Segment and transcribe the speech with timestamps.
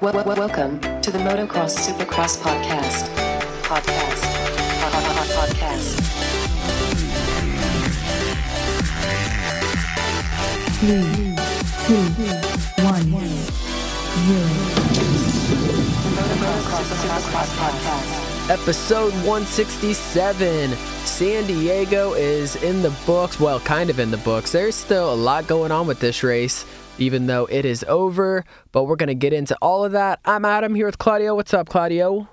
[0.00, 3.04] Wel- wel- welcome to the Motocross Supercross podcast.
[3.62, 4.22] Podcast.
[4.80, 7.00] Pod- pod- pod- Podcast.
[10.80, 11.36] three,
[11.86, 12.04] two,
[12.82, 13.10] one,
[14.26, 14.48] zero.
[16.16, 18.50] Motocross Supercross podcast.
[18.50, 20.70] Episode 167.
[21.04, 23.38] San Diego is in the books.
[23.38, 24.50] Well, kind of in the books.
[24.52, 26.64] There's still a lot going on with this race,
[27.00, 28.44] even though it is over.
[28.70, 30.20] But we're going to get into all of that.
[30.24, 31.34] I'm Adam here with Claudio.
[31.34, 32.28] What's up, Claudio?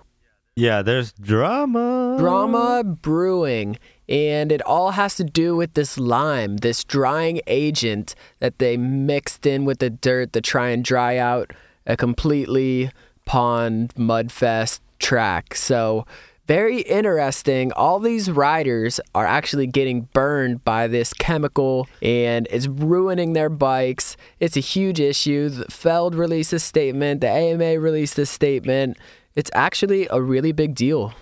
[0.55, 2.15] Yeah, there's drama.
[2.19, 3.77] Drama brewing.
[4.09, 9.45] And it all has to do with this lime, this drying agent that they mixed
[9.45, 11.51] in with the dirt to try and dry out
[11.85, 12.89] a completely
[13.25, 15.55] pond mudfest track.
[15.55, 16.05] So,
[16.47, 17.71] very interesting.
[17.73, 24.15] All these riders are actually getting burned by this chemical and it's ruining their bikes.
[24.39, 25.49] It's a huge issue.
[25.49, 28.97] The Feld released a statement, the AMA released a statement.
[29.35, 31.13] It's actually a really big deal.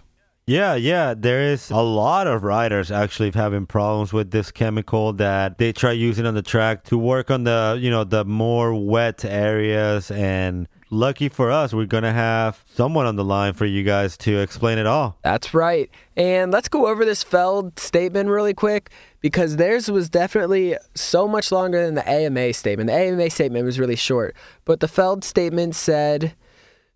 [0.48, 5.58] Yeah, yeah, there is a lot of riders actually having problems with this chemical that
[5.58, 9.26] they try using on the track to work on the, you know, the more wet
[9.26, 13.84] areas and lucky for us, we're going to have someone on the line for you
[13.84, 15.18] guys to explain it all.
[15.24, 15.90] That's right.
[16.18, 18.90] And let's go over this Feld statement really quick
[19.22, 22.88] because theirs was definitely so much longer than the AMA statement.
[22.88, 26.34] The AMA statement was really short, but the Feld statement said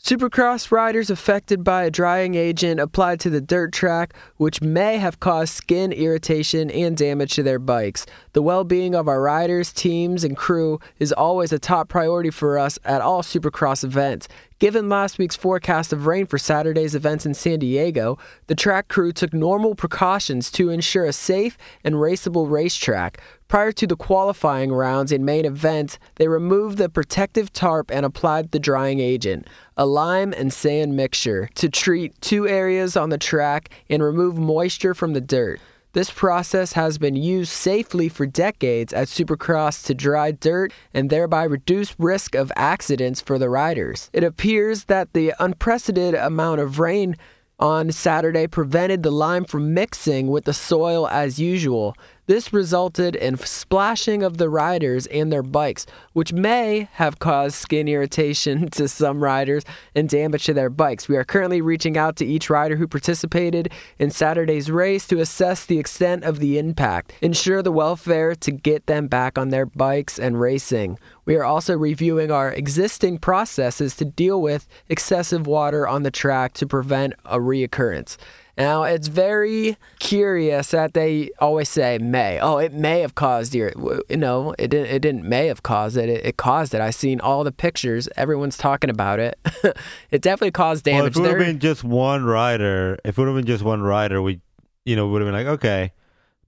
[0.01, 5.19] Supercross riders affected by a drying agent applied to the dirt track, which may have
[5.19, 8.05] caused skin irritation and damage to their bikes.
[8.31, 12.57] The well being of our riders, teams, and crew is always a top priority for
[12.57, 14.29] us at all Supercross events.
[14.59, 19.13] Given last week's forecast of rain for Saturday's events in San Diego, the track crew
[19.13, 23.21] took normal precautions to ensure a safe and raceable racetrack.
[23.47, 28.51] Prior to the qualifying rounds and main event, they removed the protective tarp and applied
[28.51, 33.69] the drying agent, a lime and sand mixture, to treat two areas on the track
[33.89, 35.61] and remove moisture from the dirt.
[35.93, 41.43] This process has been used safely for decades at Supercross to dry dirt and thereby
[41.43, 44.11] reduce risk of accidents for the riders.
[44.13, 47.15] It appears that the unprecedented amount of rain
[47.59, 51.95] on Saturday prevented the lime from mixing with the soil as usual.
[52.29, 57.87] This resulted in splashing of the riders and their bikes, which may have caused skin
[57.87, 59.63] irritation to some riders
[59.95, 61.09] and damage to their bikes.
[61.09, 65.65] We are currently reaching out to each rider who participated in Saturday's race to assess
[65.65, 70.19] the extent of the impact, ensure the welfare to get them back on their bikes
[70.19, 70.99] and racing.
[71.25, 76.53] We are also reviewing our existing processes to deal with excessive water on the track
[76.53, 78.17] to prevent a reoccurrence.
[78.59, 82.39] Now, it's very curious that they always say may.
[82.41, 83.71] Oh, it may have caused your,
[84.09, 86.09] you know, it didn't, it didn't may have caused it.
[86.09, 86.81] It, it caused it.
[86.81, 88.09] I've seen all the pictures.
[88.17, 89.39] Everyone's talking about it.
[90.11, 91.11] it definitely caused Well, damage.
[91.13, 93.81] if it would have been just one rider, if it would have been just one
[93.81, 94.41] rider, we,
[94.83, 95.93] you know, would have been like, okay.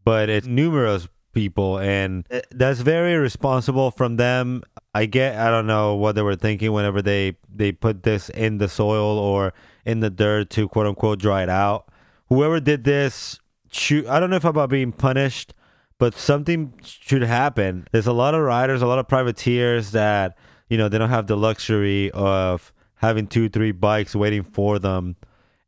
[0.04, 4.64] But it's numerous people, and uh, that's very irresponsible from them.
[4.94, 8.58] I get, I don't know what they were thinking whenever they they put this in
[8.58, 9.54] the soil or
[9.86, 11.88] in the dirt to quote unquote dry it out.
[12.32, 13.42] Whoever did this,
[13.74, 15.54] shoot, I don't know if about being punished,
[15.98, 17.90] but something should happen.
[17.92, 20.38] There's a lot of riders, a lot of privateers that
[20.70, 25.18] you know they don't have the luxury of having two, three bikes waiting for them.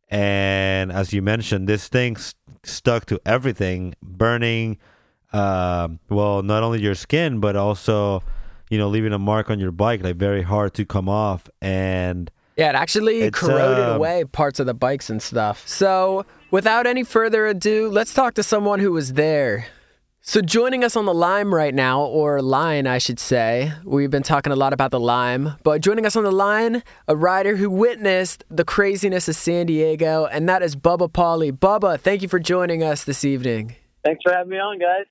[0.10, 4.78] And as you mentioned, this thing st- stuck to everything, burning.
[5.34, 8.24] Um, well, not only your skin, but also,
[8.70, 11.50] you know, leaving a mark on your bike, like very hard to come off.
[11.62, 15.68] And Yeah, it actually It's, corroded um, away parts of the bikes and stuff.
[15.68, 19.66] So, without any further ado, let's talk to someone who was there.
[20.22, 24.24] So, joining us on the Lime right now, or line, I should say, we've been
[24.24, 27.70] talking a lot about the Lime, but joining us on the line, a rider who
[27.70, 31.52] witnessed the craziness of San Diego, and that is Bubba Pauli.
[31.52, 33.76] Bubba, thank you for joining us this evening.
[34.06, 35.06] Thanks for having me on, guys.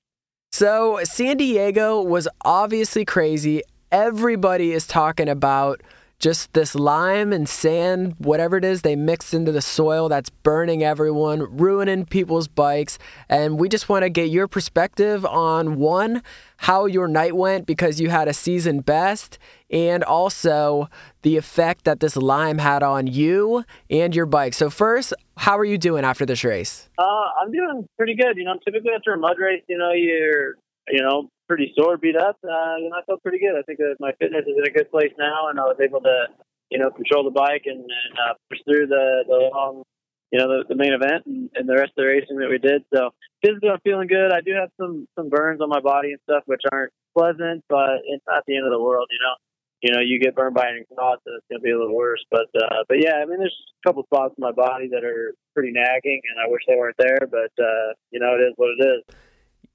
[0.51, 3.61] So, San Diego was obviously crazy.
[3.91, 5.81] Everybody is talking about
[6.23, 10.81] just this lime and sand, whatever it is they mixed into the soil that's burning
[10.81, 12.97] everyone, ruining people's bikes.
[13.27, 16.23] And we just want to get your perspective on one,
[16.55, 19.37] how your night went because you had a season best,
[19.69, 20.87] and also
[21.23, 24.53] the effect that this lime had on you and your bike.
[24.53, 26.87] So, first, how are you doing after this race?
[26.97, 28.37] Uh, I'm doing pretty good.
[28.37, 30.55] You know, typically after a mud race, you know, you're,
[30.87, 32.37] you know, pretty sore, beat up.
[32.43, 33.57] Uh, you I felt pretty good.
[33.57, 36.01] I think that my fitness is in a good place now, and I was able
[36.01, 36.27] to,
[36.71, 39.83] you know, control the bike and, and uh, push through the the long,
[40.31, 42.57] you know, the, the main event and, and the rest of the racing that we
[42.57, 42.83] did.
[42.93, 43.11] So
[43.43, 44.31] physically, I'm feeling good.
[44.31, 48.01] I do have some some burns on my body and stuff, which aren't pleasant, but
[48.05, 49.35] it's not the end of the world, you know.
[49.83, 51.93] you know, you get burned by an exhaust, and it's going to be a little
[51.93, 52.23] worse.
[52.31, 55.35] But uh, but yeah, I mean, there's a couple spots in my body that are
[55.53, 57.27] pretty nagging, and I wish they weren't there.
[57.29, 59.03] But uh, you know, it is what it is.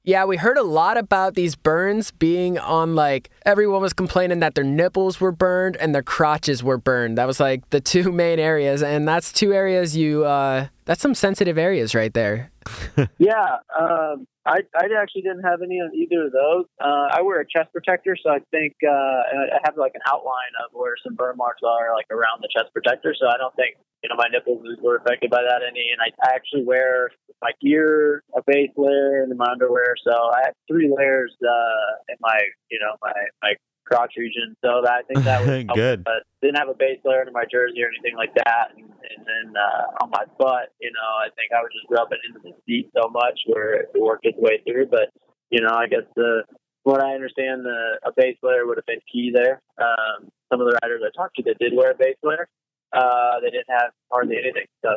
[0.04, 4.54] Yeah, we heard a lot about these burns being on like everyone was complaining that
[4.54, 7.18] their nipples were burned and their crotches were burned.
[7.18, 10.24] That was like the two main areas, and that's two areas you.
[10.24, 12.50] uh That's some sensitive areas right there.
[13.18, 16.64] Yeah, um, I I actually didn't have any on either of those.
[16.80, 20.52] Uh, I wear a chest protector, so I think uh, I have like an outline
[20.64, 23.14] of where some burn marks are, like around the chest protector.
[23.18, 25.90] So I don't think you know my nipples were affected by that any.
[25.92, 27.10] And I, I actually wear
[27.42, 29.94] my gear, a base layer, and my underwear.
[30.06, 32.38] So I have three layers uh, in my
[32.70, 33.52] you know my my
[33.88, 34.54] crotch region.
[34.64, 36.04] So that I think that was Good.
[36.04, 38.76] But didn't have a base layer under my jersey or anything like that.
[38.76, 42.20] And, and then uh, on my butt, you know, I think I was just rubbing
[42.28, 44.86] into the seat so much where it worked its way through.
[44.86, 45.10] But
[45.50, 46.44] you know, I guess the
[46.84, 49.60] what I understand, the a base layer would have been key there.
[49.80, 52.48] Um, some of the riders I talked to that did wear a base layer,
[52.92, 54.66] uh, they didn't have hardly anything.
[54.82, 54.96] So.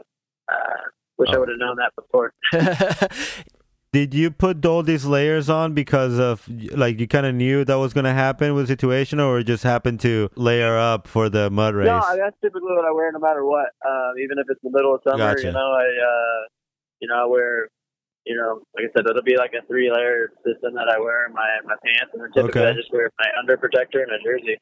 [0.52, 0.90] Uh,
[1.22, 2.34] Wish I would have known that before.
[3.94, 7.76] Did you put all these layers on because of like you kind of knew that
[7.76, 11.30] was going to happen with the situation, or it just happened to layer up for
[11.30, 11.88] the mud race?
[11.88, 13.70] No, that's typically what I wear no matter what.
[13.86, 15.48] Um, even if it's the middle of summer, Gotcha.
[15.48, 16.42] you know, I uh,
[17.02, 17.68] you know I wear,
[18.26, 21.28] you know, like I said, it'll be like a three layer system that I wear
[21.28, 22.72] in my my pants, and then typically Okay.
[22.72, 24.58] I just wear my under protector and a jersey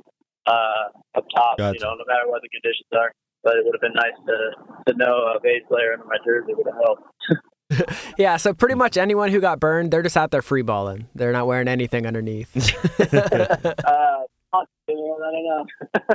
[0.49, 1.57] uh, up top.
[1.57, 1.77] Gotcha.
[1.77, 3.13] You know, no matter what the conditions are.
[3.41, 6.53] But it would have been nice to to know a base layer under my jersey
[6.53, 7.03] would have helped.
[8.17, 11.07] yeah, so pretty much anyone who got burned, they're just out there free balling.
[11.15, 12.49] They're not wearing anything underneath.
[14.51, 15.65] Uh, I don't know.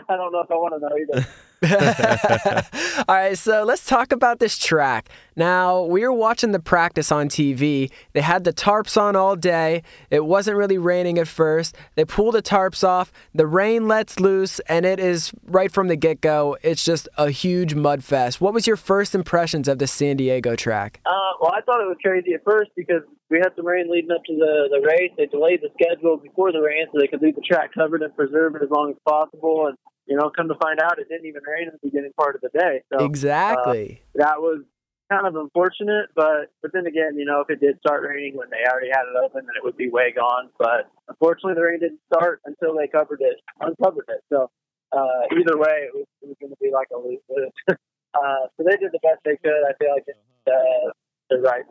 [0.08, 1.26] I don't know if I want to know either.
[3.08, 5.08] All right, so let's talk about this track.
[5.36, 7.90] Now, we were watching the practice on TV.
[8.12, 9.82] They had the tarps on all day.
[10.10, 11.74] It wasn't really raining at first.
[11.94, 13.12] They pull the tarps off.
[13.34, 16.56] The rain lets loose, and it is right from the get go.
[16.62, 18.40] It's just a huge mud fest.
[18.40, 21.00] What was your first impressions of the San Diego track?
[21.06, 21.10] Uh,
[21.40, 24.22] well, I thought it was crazy at first because we had some rain leading up
[24.26, 25.10] to the, the race.
[25.16, 28.14] They delayed the schedule before the rain so they could leave the track covered and
[28.14, 29.68] preserve it as long as possible.
[29.68, 29.76] And,
[30.06, 32.40] you know, come to find out, it didn't even rain in the beginning part of
[32.40, 32.82] the day.
[32.92, 34.02] So Exactly.
[34.16, 34.64] that was
[35.10, 36.10] kind of unfortunate.
[36.16, 39.04] But but then again, you know, if it did start raining when they already had
[39.04, 40.50] it open, then it would be way gone.
[40.58, 44.22] But unfortunately, the rain didn't start until they covered it, uncovered it.
[44.32, 44.50] So
[44.92, 47.52] uh, either way, it was, it was going to be like a lose lose.
[47.68, 49.62] uh, so they did the best they could.
[49.68, 50.04] I feel like
[50.46, 50.90] uh,
[51.30, 51.64] the right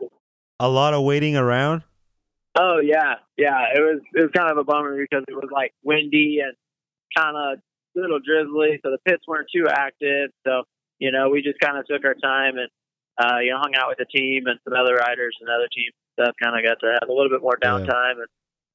[0.60, 1.82] A lot of waiting around.
[2.58, 3.74] Oh yeah, yeah.
[3.74, 6.54] It was it was kind of a bummer because it was like windy and
[7.16, 10.30] kind of a little drizzly, so the pits weren't too active.
[10.46, 10.64] So
[10.98, 12.68] you know, we just kind of took our time and
[13.18, 15.92] uh, you know hung out with the team and some other riders and other teams
[16.18, 16.34] and stuff.
[16.42, 17.68] Kind of got to have a little bit more Yeah.
[17.70, 18.30] downtime and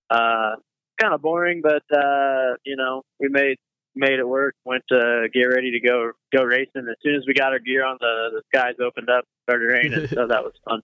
[0.09, 0.55] uh,
[0.99, 3.57] kind of boring, but uh, you know, we made
[3.95, 4.55] made it work.
[4.65, 6.87] Went to get ready to go go racing.
[6.89, 10.07] As soon as we got our gear on, the the skies opened up, started raining,
[10.07, 10.81] so that was fun.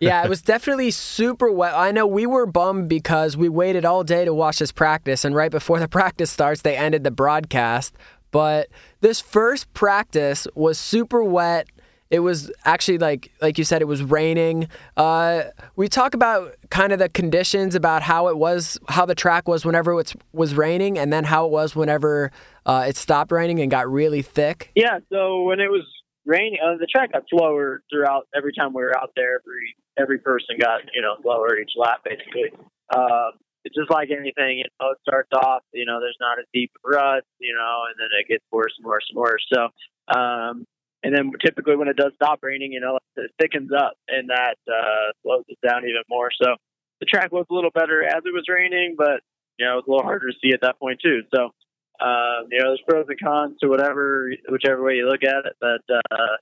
[0.00, 1.74] Yeah, it was definitely super wet.
[1.74, 5.34] I know we were bummed because we waited all day to watch this practice, and
[5.34, 7.94] right before the practice starts, they ended the broadcast.
[8.30, 8.68] But
[9.00, 11.68] this first practice was super wet.
[12.10, 14.68] It was actually like like you said, it was raining.
[14.96, 15.44] Uh,
[15.76, 19.64] we talk about kind of the conditions about how it was, how the track was
[19.64, 22.30] whenever it was raining, and then how it was whenever
[22.66, 24.70] uh, it stopped raining and got really thick.
[24.74, 25.86] Yeah, so when it was
[26.24, 28.28] raining, uh, the track got slower throughout.
[28.34, 32.00] Every time we were out there, every every person got you know slower each lap,
[32.04, 32.50] basically.
[32.94, 33.32] Um,
[33.64, 34.90] it's just like anything, you know.
[34.90, 38.28] It starts off, you know, there's not a deep rut, you know, and then it
[38.28, 39.46] gets worse and worse and worse.
[39.52, 39.68] So,
[40.12, 40.64] um,
[41.04, 44.56] and then typically when it does stop raining, you know, it thickens up, and that
[44.68, 46.30] uh, slows it down even more.
[46.42, 46.56] So
[47.00, 49.20] the track was a little better as it was raining, but
[49.58, 51.22] you know, it was a little harder to see at that point too.
[51.34, 51.50] So.
[52.02, 55.56] Um, you know, there's pros and cons to whatever, whichever way you look at it.
[55.60, 56.36] But uh,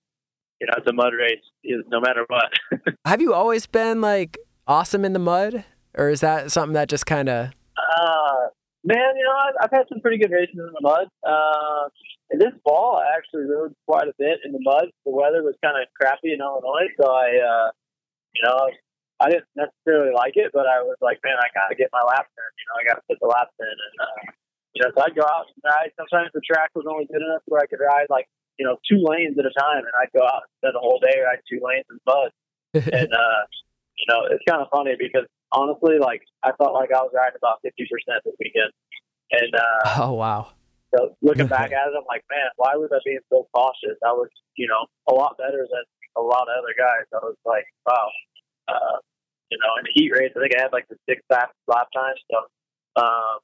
[0.60, 2.94] you know, it's a mud race, no matter what.
[3.06, 5.64] Have you always been like awesome in the mud,
[5.96, 7.50] or is that something that just kind of?
[7.90, 8.48] uh,
[8.84, 11.08] man, you know, I've, I've had some pretty good races in the mud.
[11.26, 11.88] Uh,
[12.30, 14.86] and this fall, I actually rode quite a bit in the mud.
[15.04, 17.68] The weather was kind of crappy in Illinois, so I, uh,
[18.34, 18.70] you know,
[19.18, 22.30] I didn't necessarily like it, but I was like, man, I gotta get my laps
[22.32, 22.50] in.
[22.56, 24.20] You know, I gotta put the laps in, and uh,
[24.74, 25.90] you know, so I'd go out and ride.
[25.98, 28.26] Sometimes the track was only good enough where I could ride like
[28.58, 31.00] you know two lanes at a time, and I'd go out and spend a whole
[31.00, 32.30] day ride two lanes in mud.
[32.74, 33.40] and uh,
[33.98, 37.40] you know, it's kind of funny because honestly, like I felt like I was riding
[37.40, 38.70] about fifty percent this weekend,
[39.34, 40.54] and uh, Oh wow.
[40.94, 43.98] so looking back at it, I'm like, man, why was I being so cautious?
[44.06, 45.84] I was, you know, a lot better than
[46.16, 47.10] a lot of other guys.
[47.10, 48.08] I was like, wow,
[48.68, 48.98] uh,
[49.50, 51.88] you know, in the heat race, I think I had like the sixth fastest lap
[51.94, 52.14] time.
[52.30, 52.38] So,
[53.02, 53.38] um,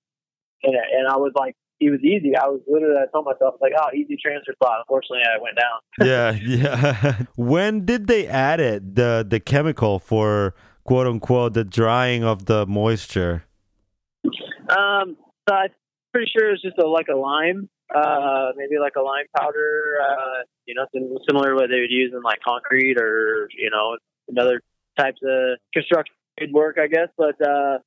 [0.63, 2.35] and, and I was like he was easy.
[2.37, 4.81] I was literally, I told myself like, oh, easy transfer spot.
[4.81, 5.81] Unfortunately, I went down.
[6.07, 7.23] yeah, yeah.
[7.37, 8.95] when did they add it?
[8.95, 13.45] The the chemical for quote unquote the drying of the moisture.
[14.69, 15.17] Um,
[15.49, 15.71] so I'm
[16.13, 19.99] pretty sure it's just a, like a lime, uh, maybe like a lime powder.
[20.03, 20.87] Uh, you know,
[21.29, 23.97] similar to what they would use in like concrete or you know,
[24.29, 24.61] another
[24.99, 26.15] types of construction
[26.53, 27.09] work, I guess.
[27.17, 27.79] But uh,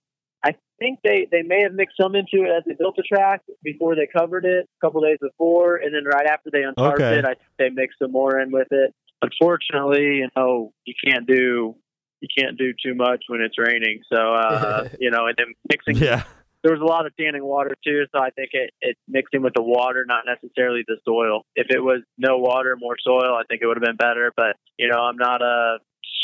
[0.79, 3.95] think they they may have mixed some into it as they built the track before
[3.95, 7.19] they covered it a couple days before, and then right after they untarped Okay.
[7.19, 8.93] it, I think they mixed some more in with it.
[9.21, 11.75] Unfortunately, you know, you can't do
[12.21, 14.01] you can't do too much when it's raining.
[14.11, 16.23] So uh, you know, and then mixing Yeah,
[16.63, 19.41] there was a lot of standing water too, so I think it, it mixed in
[19.41, 21.45] with the water, not necessarily the soil.
[21.55, 24.31] If it was no water, more soil, I think it would have been better.
[24.35, 25.77] But you know, I'm not a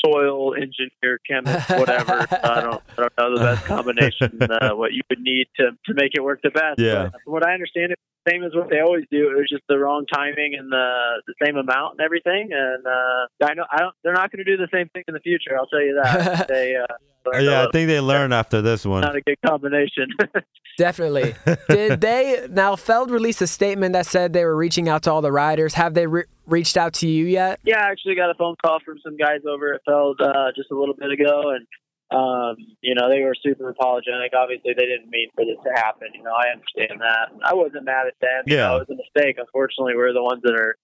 [0.06, 2.26] soil engineer, chemist, whatever.
[2.44, 5.94] I don't I don't know the best combination, uh, what you would need to to
[5.94, 6.80] make it work the best.
[6.80, 7.10] Yeah.
[7.12, 9.30] But from what I understand, it same as what they always do.
[9.32, 12.50] It was just the wrong timing and the the same amount and everything.
[12.52, 13.96] And uh, I know I don't.
[14.04, 15.58] They're not going to do the same thing in the future.
[15.58, 16.48] I'll tell you that.
[16.50, 17.66] they uh, yeah.
[17.66, 19.02] I think they learned after this one.
[19.02, 20.08] not a good combination.
[20.78, 21.36] Definitely.
[21.70, 25.22] Did they now Feld released a statement that said they were reaching out to all
[25.22, 25.74] the riders?
[25.74, 27.60] Have they re- reached out to you yet?
[27.64, 30.72] Yeah, I actually got a phone call from some guys over at Feld uh, just
[30.72, 31.66] a little bit ago, and
[32.12, 34.34] um, you know they were super apologetic.
[34.38, 36.10] Obviously, they didn't mean for this to happen.
[36.14, 37.34] You know, I understand that.
[37.44, 38.44] I wasn't mad at them.
[38.46, 38.68] You Yeah.
[38.70, 39.38] know, it was a mistake.
[39.40, 40.76] Unfortunately, we're the ones that are,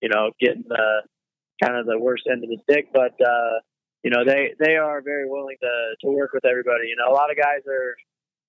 [0.00, 1.02] you know, getting the
[1.62, 2.88] kind of the worst end of the stick.
[2.92, 3.60] But uh,
[4.02, 6.88] you know, they they are very willing to to work with everybody.
[6.88, 7.94] You know, a lot of guys are.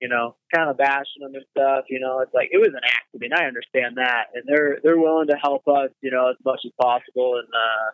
[0.04, 1.86] You know, kind of bashing them and stuff.
[1.88, 3.34] You know, it's like it was an accident.
[3.38, 5.92] I understand that, and they're they're willing to help us.
[6.02, 7.92] You know, as much as possible, and uh,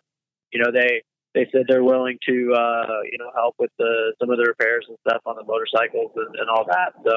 [0.50, 1.02] you know they
[1.34, 4.86] they said they're willing to uh, you know help with the some of the repairs
[4.88, 6.94] and stuff on the motorcycles and, and all that.
[7.04, 7.14] So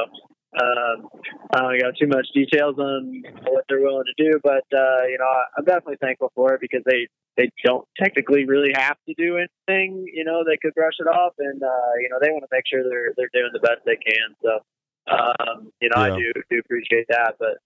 [0.59, 1.07] um,
[1.55, 5.17] I don't got too much details on what they're willing to do, but uh, you
[5.17, 9.37] know I'm definitely thankful for it because they they don't technically really have to do
[9.37, 10.05] anything.
[10.13, 12.65] You know they could brush it off, and uh, you know they want to make
[12.67, 14.35] sure they're they're doing the best they can.
[14.43, 14.59] So
[15.07, 17.57] um, you know I do do appreciate that, but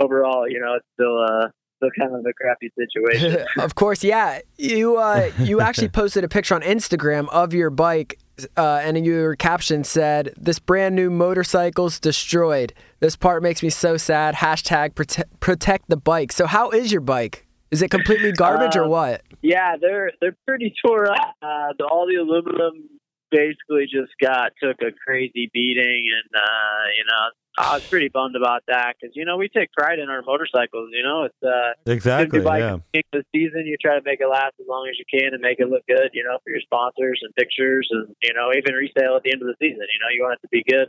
[0.00, 1.48] overall you know it's still uh
[1.80, 3.44] still kind of a crappy situation.
[3.58, 4.40] of course, yeah.
[4.58, 8.18] You uh, you actually posted a picture on Instagram of your bike,
[8.56, 12.74] uh, and your caption said, "This brand new motorcycle's destroyed.
[13.00, 16.32] This part makes me so sad." Hashtag prote- protect the bike.
[16.32, 17.46] So, how is your bike?
[17.70, 19.22] Is it completely garbage or Um, what?
[19.42, 21.34] Yeah, they're they're pretty tore up.
[21.40, 22.88] Uh, the, all the aluminum
[23.30, 28.36] basically just got took a crazy beating, and uh, you know I was pretty bummed
[28.36, 30.90] about that because you know we take pride in our motorcycles.
[30.92, 32.40] You know it's uh, Exactly.
[32.40, 33.02] bike Yeah.
[33.12, 33.66] the season.
[33.66, 35.86] You try to make it last as long as you can and make it look
[35.86, 36.10] good.
[36.12, 39.42] You know for your sponsors and pictures, and you know even resale at the end
[39.42, 39.82] of the season.
[39.84, 40.88] You know you want it to be good.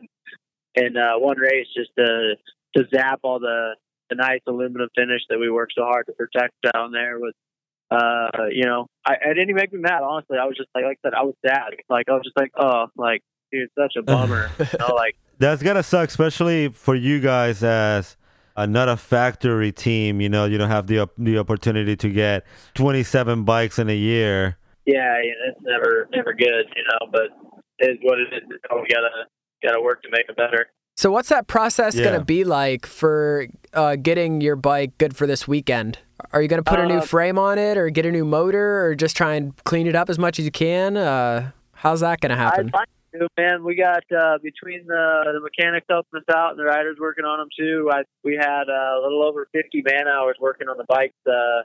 [0.76, 2.36] And uh, one race just to
[2.78, 3.76] to zap all the
[4.10, 7.34] the nice aluminum finish that we worked so hard to protect down there was
[7.92, 10.02] uh, you know, I, I didn't even make me mad.
[10.02, 11.72] Honestly, I was just like, like I said, I was sad.
[11.90, 14.50] Like I was just like, oh, like dude, such a bummer.
[14.60, 18.16] you know, like That's gotta suck, especially for you guys as
[18.56, 20.22] uh, not a factory team.
[20.22, 22.46] You know, you don't have the the opportunity to get
[22.76, 24.58] 27 bikes in a year.
[24.86, 25.18] yeah,
[25.50, 26.66] it's never never good.
[26.76, 27.28] You know, but
[27.80, 28.42] it's what it is.
[28.50, 29.10] You we gotta
[29.64, 30.68] gotta work to make it better.
[30.98, 32.04] So, what's that process Yeah.
[32.04, 35.98] going to be like for uh, getting your bike good for this weekend?
[36.34, 38.26] Are you going to put a new Uh, frame on it, or get a new
[38.26, 40.98] motor, or just try and clean it up as much as you can?
[40.98, 42.70] Uh, how's that going to happen?
[42.74, 43.64] I, I do, man.
[43.64, 47.40] We got uh, between the the mechanics helping us out and the riders working on
[47.40, 47.90] them too.
[47.92, 51.16] I we had uh, a little over 50 man hours working on the bikes.
[51.28, 51.64] Uh,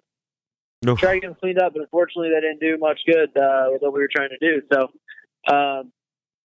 [0.88, 0.98] Oof.
[0.98, 3.82] try to get them cleaned up, but unfortunately, they didn't do much good uh, with
[3.82, 4.62] what we were trying to do.
[4.72, 5.92] So, um,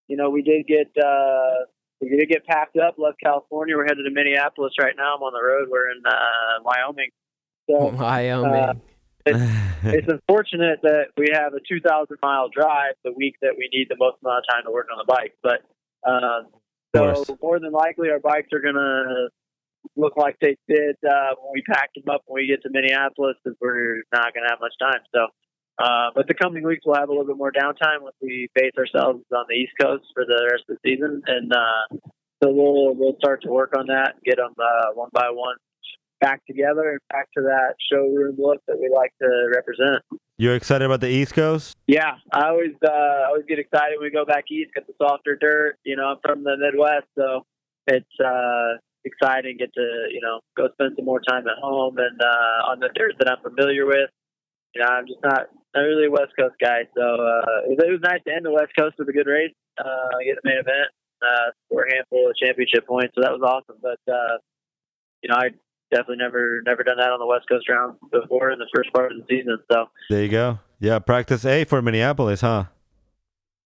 [0.08, 1.66] you know, we did get uh,
[2.02, 3.76] we did get packed up, left California.
[3.76, 5.16] We're headed to Minneapolis right now.
[5.16, 5.68] I'm on the road.
[5.70, 7.10] We're in uh, Wyoming.
[7.70, 8.82] So Wyoming.
[9.84, 13.96] it's unfortunate that we have a 2,000 mile drive the week that we need the
[13.98, 15.36] most amount of time to work on the bike.
[15.44, 15.62] But
[16.10, 16.48] um,
[16.96, 19.30] so more than likely, our bikes are going to
[19.96, 23.36] look like they did uh, when we packed them up when we get to Minneapolis,
[23.44, 25.02] because we're not going to have much time.
[25.14, 25.28] So,
[25.80, 28.74] uh, but the coming weeks we'll have a little bit more downtime once we base
[28.78, 31.98] ourselves on the East Coast for the rest of the season, and uh,
[32.44, 35.56] so we'll we'll start to work on that, get them uh, one by one
[36.22, 40.02] back together and back to that showroom look that we like to represent.
[40.38, 41.76] You're excited about the East Coast?
[41.88, 44.94] Yeah, I always uh, I always get excited when we go back east, get the
[45.02, 45.78] softer dirt.
[45.84, 47.46] You know, I'm from the Midwest, so
[47.88, 49.58] it's uh, exciting.
[49.58, 52.90] Get to you know go spend some more time at home and uh, on the
[52.96, 54.10] dirt that I'm familiar with.
[54.74, 57.86] You know, I'm just not not really a West Coast guy, so uh, it, was,
[57.86, 60.48] it was nice to end the West Coast with a good race, uh, get the
[60.50, 60.90] main event,
[61.22, 63.80] uh, score a handful of championship points, so that was awesome.
[63.82, 64.42] But uh,
[65.22, 65.54] you know, I
[65.92, 69.12] definitely never never done that on the West Coast round before in the first part
[69.12, 69.58] of the season.
[69.72, 70.60] So There you go.
[70.80, 72.66] Yeah, practice A for Minneapolis, huh?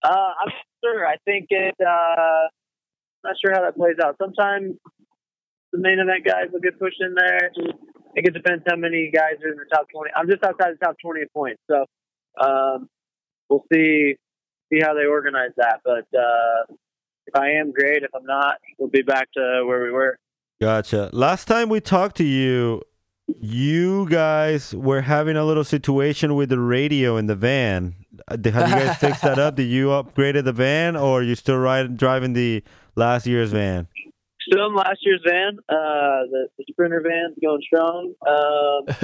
[0.03, 0.53] uh, I'm not
[0.83, 1.07] sure.
[1.07, 1.75] I think it.
[1.79, 2.47] Uh,
[3.23, 4.15] not sure how that plays out.
[4.21, 4.75] Sometimes
[5.71, 7.51] the main event guys will get pushed in there.
[7.57, 10.11] I think it depends how many guys are in the top twenty.
[10.15, 11.85] I'm just outside the top twenty points, so
[12.39, 12.89] um,
[13.49, 14.15] we'll see
[14.71, 15.79] see how they organize that.
[15.83, 16.75] But uh,
[17.27, 20.17] if I am great, if I'm not, we'll be back to where we were.
[20.65, 21.09] Gotcha.
[21.13, 22.81] Last time we talked to you,
[23.39, 27.93] you guys were having a little situation with the radio in the van.
[28.27, 29.55] Uh, did- Have you guys fixed that up?
[29.55, 32.63] Did you upgraded the van, or are you still riding driving the
[32.95, 33.87] last year's van?
[34.41, 38.13] Still in last year's van, uh, the, the Sprinter van's going strong.
[38.27, 38.95] Um,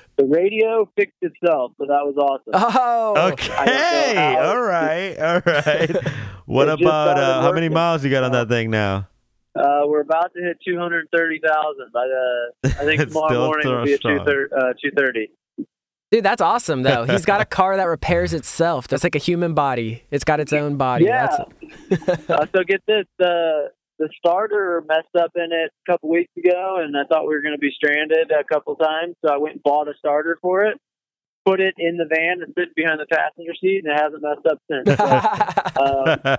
[0.16, 2.52] the radio fixed itself, so that was awesome.
[2.54, 4.36] Oh, Okay.
[4.38, 5.16] All right.
[5.18, 5.96] All right.
[6.46, 9.06] What about uh, how many miles you got on that thing now?
[9.56, 13.94] Uh, we're about to hit 230,000 by the, I think tomorrow still morning will be
[13.94, 15.30] at 230, uh, 230.
[16.12, 17.04] dude, that's awesome though.
[17.04, 18.86] He's got a car that repairs itself.
[18.86, 20.04] That's like a human body.
[20.10, 21.06] It's got its own body.
[21.06, 21.44] Yeah.
[21.88, 26.32] That's, uh, so get this, the, the starter messed up in it a couple weeks
[26.38, 29.36] ago, and I thought we were going to be stranded a couple times, so I
[29.36, 30.80] went and bought a starter for it,
[31.46, 34.46] put it in the van and sit behind the passenger seat, and it hasn't messed
[34.46, 34.86] up since.
[34.96, 35.04] So,
[35.84, 36.38] um,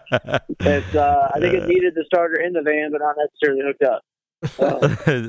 [0.59, 3.83] it's, uh, I think it needed the starter in the van, but not necessarily hooked
[3.83, 4.01] up.
[4.57, 4.79] So,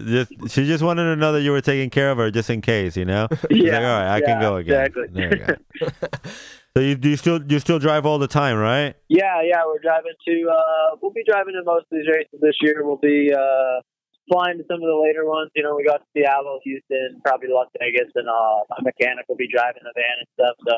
[0.06, 2.62] just she just wanted to know that you were taking care of her just in
[2.62, 3.28] case, you know.
[3.50, 4.86] She's Yeah, like, all right, I can go again.
[4.86, 5.06] exactly.
[5.12, 5.88] There you go.
[6.74, 8.94] so you do you still you still drive all the time, right?
[9.10, 10.48] Yeah, yeah, we're driving to.
[10.50, 12.86] Uh, we'll be driving to most of these races this year.
[12.86, 13.82] We'll be uh,
[14.30, 15.50] flying to some of the later ones.
[15.54, 19.36] You know, we got to Seattle, Houston, probably Las Vegas, and uh, my mechanic will
[19.36, 20.56] be driving the van and stuff.
[20.66, 20.74] So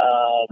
[0.00, 0.42] uh,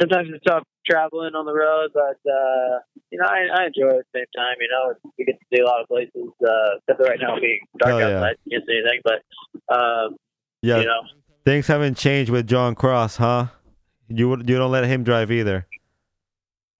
[0.00, 2.78] sometimes it's tough traveling on the road, but uh,
[3.10, 4.56] you know, I, I enjoy it at the same time.
[4.60, 6.28] You know, we get to see a lot of places.
[6.40, 8.16] Uh, except for right now being dark Oh, yeah.
[8.16, 9.00] outside, you can't see anything.
[9.04, 10.16] But um,
[10.62, 10.80] Yeah.
[10.80, 11.00] you know,
[11.44, 13.46] Things haven't changed with John Cross, huh?
[14.08, 15.66] You you don't let him drive either.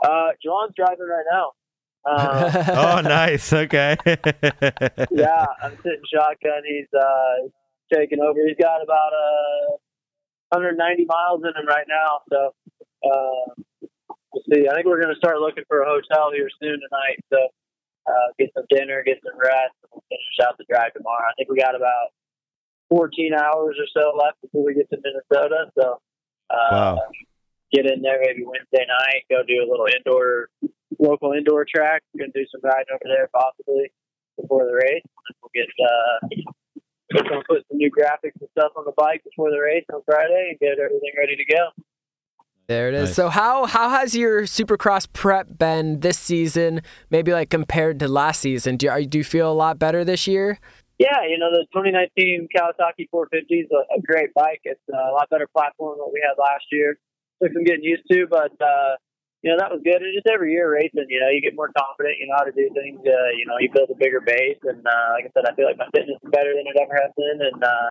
[0.04, 1.52] uh, John's driving right now.
[2.04, 3.52] Um, oh, nice.
[3.52, 3.96] Okay.
[5.10, 6.62] yeah, I'm sitting shotgun.
[6.66, 7.48] He's uh
[7.92, 8.38] taking over.
[8.46, 9.76] He's got about uh
[10.50, 12.20] 190 miles in him right now.
[12.30, 12.54] So
[13.04, 13.52] uh,
[14.32, 14.66] we'll see.
[14.68, 17.20] I think we're going to start looking for a hotel here soon tonight.
[17.30, 17.36] So
[18.08, 21.28] uh, get some dinner, get some rest, and we'll finish out the drive tomorrow.
[21.28, 22.16] I think we got about
[22.88, 25.68] 14 hours or so left before we get to Minnesota.
[25.78, 26.00] So
[26.48, 27.02] uh, Wow.
[27.70, 29.28] get in there maybe Wednesday night.
[29.28, 30.48] Go do a little indoor,
[30.98, 32.02] local indoor track.
[32.12, 33.92] We're going to do some riding over there possibly
[34.40, 35.04] before the race.
[35.04, 36.16] And we'll get uh,
[37.14, 39.84] we're going to put some new graphics and stuff on the bike before the race
[39.92, 41.84] on Friday and get everything ready to go.
[42.68, 43.08] There it is.
[43.08, 43.16] Nice.
[43.16, 46.82] So how how has your Supercross prep been this season?
[47.08, 48.76] Maybe like compared to last season.
[48.76, 50.58] Do you, are, do you feel a lot better this year?
[50.98, 54.60] Yeah, you know, the 2019 Kawasaki 450 is a, a great bike.
[54.64, 56.98] It's a lot better platform than what we had last year.
[57.40, 58.98] Took some getting used to, but, uh,
[59.42, 60.02] you know, that was good.
[60.02, 62.52] And just every year racing, you know, you get more confident, you know how to
[62.52, 62.98] do things.
[63.06, 64.58] Uh, you know, you build a bigger base.
[64.64, 66.94] And, uh, like I said, I feel like my fitness is better than it ever
[66.98, 67.38] has been.
[67.38, 67.90] And, uh,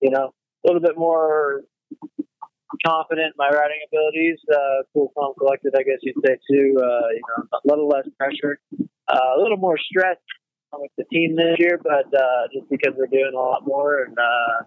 [0.00, 1.62] you know, a little bit more
[2.86, 4.40] confident in my riding abilities.
[4.48, 6.80] Uh, cool, calm, collected, I guess you'd say, too.
[6.80, 8.58] Uh, you know, a little less pressure,
[9.08, 10.16] uh, a little more stress
[10.72, 14.16] with the team this year, but uh, just because we're doing a lot more and
[14.16, 14.64] uh,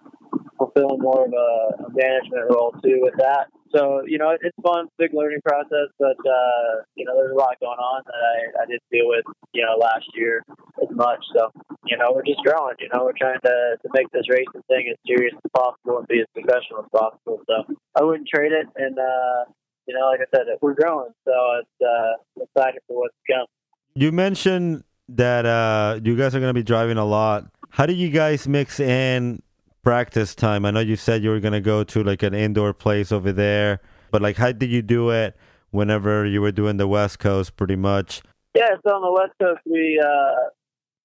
[0.58, 3.48] fulfilling more of a, management role too with that.
[3.74, 7.36] So you know, it, it's fun, big learning process, but uh, you know, there's a
[7.36, 10.44] lot going on that I, I didn't deal with you know last year
[10.82, 11.24] as much.
[11.36, 11.52] So
[11.86, 12.76] you know, we're just growing.
[12.80, 16.08] You know, we're trying to to make this racing thing as serious as possible and
[16.08, 17.42] be as professional as possible.
[17.48, 19.52] So I wouldn't trade it, and uh,
[19.88, 21.12] you know, like I said, we're growing.
[21.26, 23.48] So it's uh, I'm excited for what's to come.
[23.96, 27.46] You mentioned that uh, you guys are going to be driving a lot.
[27.70, 29.42] How do you guys mix in
[29.86, 30.66] practice time?
[30.66, 33.32] I know you said you were going to go to like an indoor place over
[33.32, 33.80] there,
[34.12, 35.38] but like, how did you do it
[35.70, 38.24] whenever you were doing the West Coast pretty much?
[38.56, 40.50] Yeah, so on the West Coast, we, uh,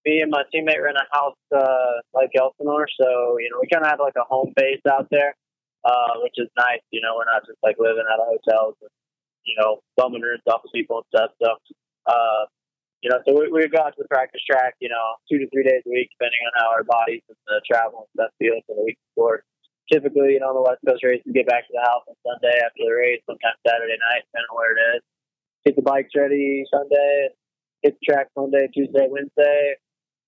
[0.07, 2.89] me and my teammate rent a house, uh, like Elsinore.
[2.99, 5.35] So, you know, we kind of have like a home base out there,
[5.85, 6.81] uh, which is nice.
[6.91, 8.91] You know, we're not just like living at hotels and,
[9.45, 11.31] you know, bumming rooms off of people and stuff.
[11.43, 11.53] So,
[12.07, 12.47] uh,
[13.01, 15.49] you know, so we, we go out to the practice track, you know, two to
[15.49, 18.61] three days a week, depending on how our bodies and the travel and stuff feel
[18.69, 19.45] for the week before.
[19.89, 22.85] Typically, you know, the West Coast races, get back to the house on Sunday after
[22.85, 25.03] the race, sometimes Saturday night, depending on where it is.
[25.65, 27.33] Get the bikes ready Sunday,
[27.83, 29.81] hit the track Monday, Tuesday, Wednesday,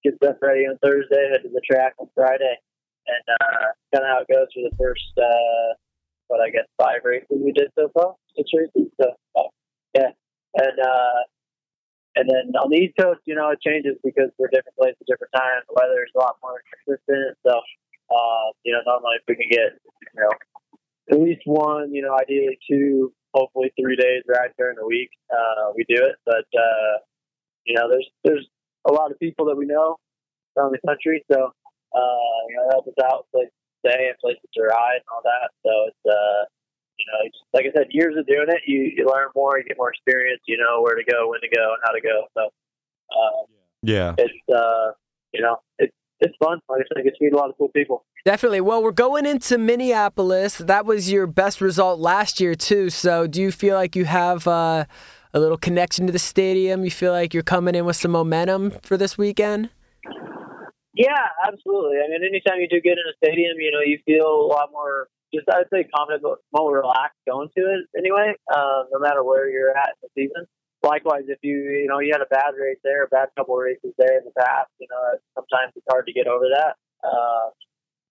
[0.03, 2.57] get stuff ready on Thursday, head to the track on Friday.
[3.07, 5.77] And uh, kind of how it goes for the first, uh,
[6.29, 8.91] what I guess, five races we did so far, six races.
[9.01, 9.51] So, uh,
[9.95, 10.11] yeah.
[10.57, 11.21] And, uh,
[12.15, 15.33] And then on the East Coast, you know, it changes because we're different places, different
[15.33, 15.65] times.
[15.65, 17.41] The weather is a lot more consistent.
[17.41, 20.33] So, uh, you know, normally if we can get, you know,
[21.11, 25.73] at least one, you know, ideally two, hopefully three days right during the week, uh,
[25.75, 26.17] we do it.
[26.27, 27.01] But, uh,
[27.65, 28.47] you know, there's, there's
[28.85, 29.97] a lot of people that we know
[30.57, 31.25] around the country.
[31.33, 35.09] So, uh, you know, helps us out, places to stay and places to ride and
[35.09, 35.49] all that.
[35.65, 36.45] So it's, uh,
[36.99, 39.65] you know, it's, like I said, years of doing it, you, you learn more, you
[39.65, 42.27] get more experience, you know where to go, when to go, and how to go.
[42.35, 43.47] So, uh,
[43.83, 44.15] Yeah.
[44.19, 44.93] it's, uh,
[45.33, 46.61] you know, it's, it's fun.
[46.69, 48.05] Like I said, I get to meet a lot of cool people.
[48.25, 48.61] Definitely.
[48.61, 50.59] Well, we're going into Minneapolis.
[50.59, 52.91] That was your best result last year too.
[52.91, 54.85] So, do you feel like you have uh,
[55.35, 56.85] a little connection to the stadium?
[56.85, 59.71] You feel like you're coming in with some momentum for this weekend?
[60.95, 61.09] Yeah,
[61.45, 61.97] absolutely.
[61.99, 64.69] I mean, anytime you do get in a stadium, you know, you feel a lot
[64.71, 69.49] more, just I'd say, confident, more relaxed going to it anyway, um, no matter where
[69.49, 70.47] you're at in the season.
[70.83, 73.63] Likewise, if you, you know, you had a bad race there, a bad couple of
[73.63, 76.75] races there in the past, you know, sometimes it's hard to get over that.
[77.07, 77.55] Uh,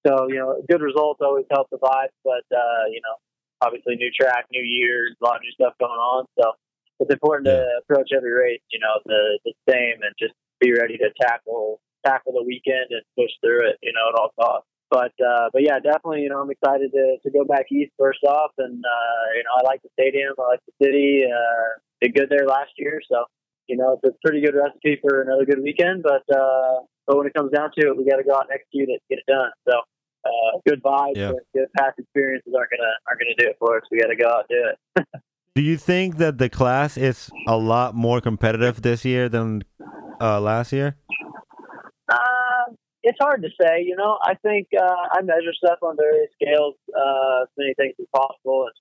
[0.07, 3.19] so, you know, good results always help the vibe, but, uh, you know,
[3.61, 6.25] obviously new track, new year, a lot of new stuff going on.
[6.39, 6.53] So
[7.01, 10.97] it's important to approach every race, you know, the, the same and just be ready
[10.97, 14.70] to tackle tackle the weekend and push through it, you know, at all costs.
[14.91, 18.19] But uh, but yeah, definitely, you know, I'm excited to, to go back east first
[18.27, 21.23] off, and uh, you know, I like the stadium, I like the city.
[21.25, 23.23] Uh, did good there last year, so
[23.67, 26.03] you know, it's a pretty good recipe for another good weekend.
[26.03, 28.59] But uh, but when it comes down to it, we got to go out and
[28.59, 29.51] execute it, get it done.
[29.65, 29.79] So
[30.25, 31.29] uh, good vibes, Yeah.
[31.29, 33.83] and good past experiences aren't gonna aren't gonna do it for us.
[33.89, 35.21] We got to go out and do it.
[35.55, 39.63] Do you think that the class is a lot more competitive this year than
[40.21, 40.95] uh, last year?
[43.03, 43.83] It's hard to say.
[43.83, 47.95] You know, I think uh, I measure stuff on various scales, uh, as many things
[47.99, 48.67] as possible.
[48.69, 48.75] And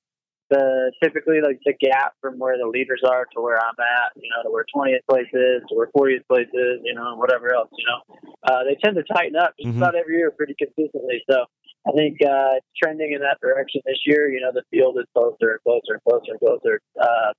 [0.51, 4.29] the typically like the gap from where the leaders are to where I'm at, you
[4.35, 7.55] know, to where 20th place is, to where 40th place is, you know, and whatever
[7.55, 9.77] else, you know, uh, they tend to tighten up just Mhm.
[9.77, 11.23] about every year pretty consistently.
[11.31, 11.47] So
[11.87, 14.29] I think uh, it's trending in that direction this year.
[14.29, 17.33] You know, the field is closer and closer and closer and closer, uh,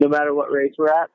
[0.00, 1.10] no matter what race we're at.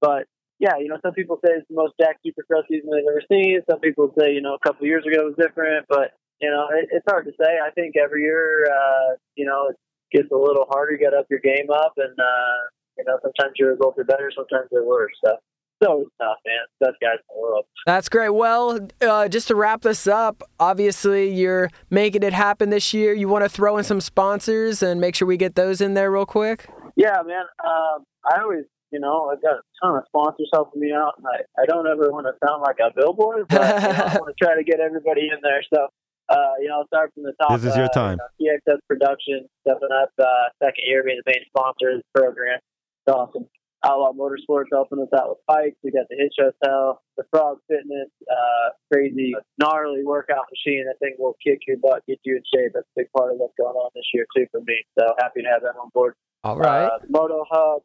[0.00, 0.26] But
[0.58, 3.60] yeah, you know, some people say it's the most jacked supercross season they've ever seen.
[3.70, 6.66] Some people say, you know, a couple of years ago was different, but you know,
[6.74, 7.58] it, it's hard to say.
[7.64, 9.76] I think every year, uh, you know, it
[10.12, 10.92] gets a little harder.
[10.92, 12.58] You got to up your game up, and uh,
[12.96, 15.12] you know, sometimes your results are better, sometimes they're worse.
[15.24, 15.36] So
[15.80, 16.56] it's always tough, man.
[16.80, 17.64] Best guys in the world.
[17.86, 18.30] That's great.
[18.30, 23.14] Well, uh, just to wrap this up, obviously you're making it happen this year.
[23.14, 26.10] You want to throw in some sponsors and make sure we get those in there
[26.10, 26.66] real quick.
[26.96, 27.44] Yeah, man.
[27.64, 31.26] Um, I always, you know, I've got a ton of sponsors helping me out, and
[31.26, 34.34] I, I don't ever want to sound like a billboard, but you know, I want
[34.36, 35.62] to try to get everybody in there.
[35.72, 35.88] So,
[36.28, 37.60] uh, you know, I'll start from the top.
[37.60, 38.18] This is your uh, time.
[38.38, 42.20] You know, TXS Production, stepping up, uh, second year being the main sponsor of the
[42.20, 42.58] program.
[42.60, 43.46] It's awesome.
[43.84, 45.76] Outlaw Motorsports helping us out with bikes.
[45.84, 50.84] We got the Hitch Hotel, the Frog Fitness, uh, crazy, gnarly workout machine.
[50.90, 52.72] I think will kick your butt, get you in shape.
[52.74, 54.82] That's a big part of what's going on this year, too, for me.
[54.98, 56.14] So happy to have them on board.
[56.42, 56.86] All right.
[56.86, 57.82] Uh, Moto Hub,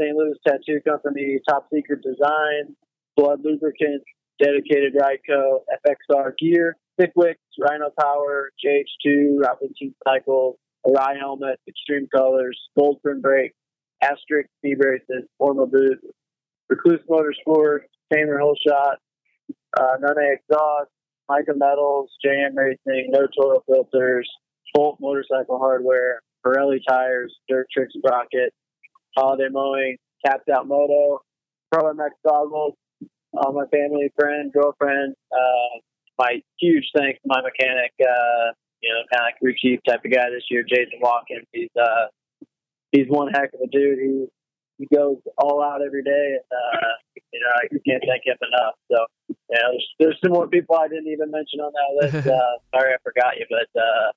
[0.00, 0.16] St.
[0.16, 2.74] Louis Tattoo Company, Top Secret Design,
[3.16, 4.02] Blud Lubricant,
[4.42, 12.58] Dedicated Ryco, FXR Gear, Thickwick, Rhino Power, JH2, Route 15 Cycles, Arai Helmet, Extreme Colors,
[12.78, 13.52] Goldprint Brake,
[14.02, 16.02] Asterisk Speed Races, Formal Boots,
[16.70, 18.98] Recluse Motorsports, Tamer Whole Shot,
[19.78, 20.90] uh, Nune Exhaust,
[21.28, 24.28] Micah Metals, JM Racing, No Toil Filters,
[24.74, 28.52] Bolt Motorcycle Hardware, Pirelli Tires, Dirt Tricks Sprocket,
[29.16, 31.20] Holiday Mowing, Tapped Out Moto,
[31.72, 32.74] Pro MX Goggles,
[33.32, 35.78] all my family, friend, girlfriend, uh,
[36.18, 40.12] my huge thanks to my mechanic, uh, you know, kind of crew chief type of
[40.12, 41.46] guy this year, Jason Watkins.
[41.52, 42.08] He's, uh,
[42.92, 43.98] he's one heck of a dude.
[43.98, 44.26] He,
[44.78, 46.88] he goes all out every day, and, uh,
[47.32, 48.74] you know, you can't thank him enough.
[48.90, 48.96] So,
[49.28, 52.26] you know, there's, there's some more people I didn't even mention on that list.
[52.40, 54.12] Uh, sorry I forgot you, but, uh,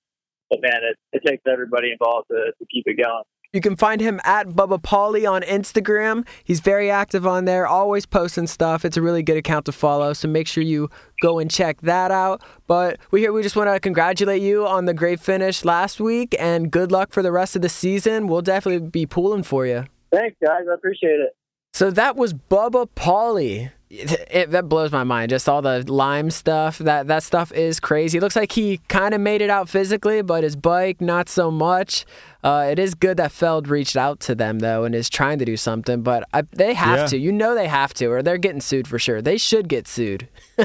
[0.49, 3.23] but man, it, it takes everybody involved to, to keep it going.
[3.53, 6.27] You can find him at Bubba Pauli on Instagram.
[6.43, 8.83] He's very active on there, always posting stuff.
[8.83, 10.89] It's a really good account to follow, so make sure you
[11.21, 12.41] go and check that out.
[12.65, 16.35] But we here we just want to congratulate you on the great finish last week
[16.39, 18.25] and good luck for the rest of the season.
[18.25, 19.85] We'll definitely be pulling for you.
[20.11, 20.63] Thanks, guys.
[20.67, 21.35] I appreciate it.
[21.73, 23.71] So that was Bubba Pauli.
[23.95, 25.29] It, it- that blows my mind.
[25.29, 26.79] Just all the lime stuff.
[26.79, 28.17] That that stuff is crazy.
[28.17, 31.51] It looks like he kind of made it out physically, but his bike not so
[31.51, 32.05] much.
[32.43, 35.45] Uh, it is good that Feld reached out to them though and is trying to
[35.45, 37.05] do something, but I, they have Yeah.
[37.07, 37.17] to.
[37.17, 39.21] You know they have to, or they're getting sued for sure.
[39.21, 40.27] They should get sued.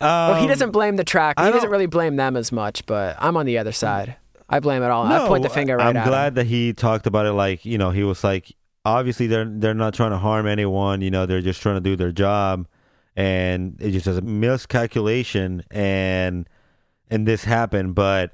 [0.00, 1.38] well, he Um, doesn't blame the track.
[1.38, 4.16] He doesn't really blame them as much, but I'm on the other side.
[4.48, 5.04] I blame it all.
[5.06, 6.08] I point the finger right I'm at him.
[6.08, 8.54] glad that he talked about it like, you know, he was like,
[8.86, 11.00] obviously they're they're not trying to harm anyone.
[11.00, 12.66] You know, they're just trying to do their job,
[13.16, 16.48] and it just was a miscalculation, and
[17.10, 17.94] and this happened.
[17.94, 18.32] But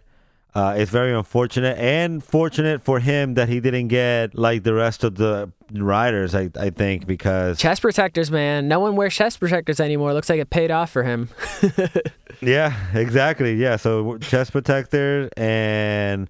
[0.54, 5.02] uh, it's very unfortunate and fortunate for him that he didn't get like the rest
[5.02, 6.34] of the riders.
[6.34, 8.68] I I think because Chest protectors, man.
[8.68, 10.12] No one wears chest protectors anymore.
[10.12, 11.30] Looks like it paid off for him.
[12.42, 13.54] yeah, exactly.
[13.54, 16.28] Yeah, so chest protectors and.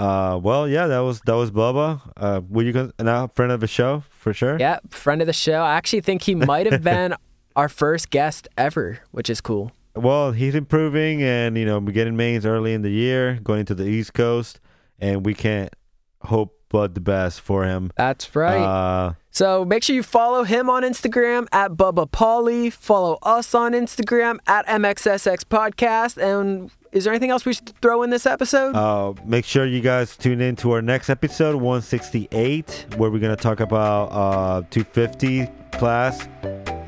[0.00, 2.00] Uh, well, yeah, that was that was Bubba.
[2.16, 4.56] Uh, were you con- now friend of the show for sure?
[4.58, 5.60] yeah, friend of the show.
[5.62, 7.14] I actually think he might have been
[7.56, 9.72] our first guest ever, which is cool.
[9.94, 13.74] Well, he's improving, and you know, we're getting mains early in the year, going to
[13.74, 14.60] the East Coast,
[14.98, 15.74] and we can't
[16.22, 17.90] hope but the best for him.
[17.96, 18.62] That's right.
[18.62, 22.70] Uh, So make sure you follow him on Instagram at Bubba Pauli.
[22.70, 26.16] Follow us on Instagram at MXSX Podcast.
[26.16, 28.74] And is there anything else we should throw in this episode?
[28.74, 33.36] uh, make sure you guys tune in to our next episode, 168, where we're gonna
[33.36, 35.46] talk about uh 250
[35.78, 36.26] class,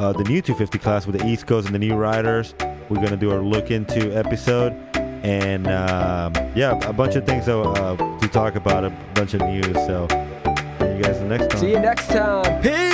[0.00, 2.54] uh, the new 250 class with the East Coast and the new riders.
[2.88, 7.62] We're gonna do our look into episode, and um, yeah, a bunch of things uh,
[8.20, 9.72] to talk about, a bunch of news.
[9.86, 11.60] So, see you guys the next time.
[11.60, 12.60] See you next time.
[12.62, 12.91] Peace.